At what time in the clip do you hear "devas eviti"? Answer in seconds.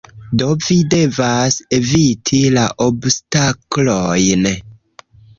0.93-2.39